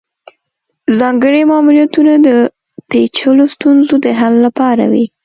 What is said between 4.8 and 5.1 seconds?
وي